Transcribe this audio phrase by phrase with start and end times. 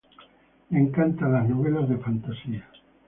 [0.71, 2.65] Le encantan las novelas de fantasía.